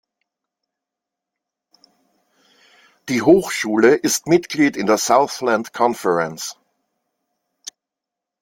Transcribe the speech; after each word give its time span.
Die 3.07 3.21
Hochschule 3.21 3.93
ist 3.93 4.25
Mitglied 4.25 4.75
in 4.75 4.87
der 4.87 4.97
"Southland 4.97 5.73
Conference". 5.73 6.57